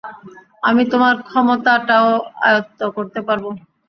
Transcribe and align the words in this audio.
আমি 0.63 0.83
তোমার 0.91 1.13
ক্ষমতাটাও 1.27 2.09
আয়ত্ত 2.47 2.79
করতে 2.95 3.19
পারবো? 3.27 3.49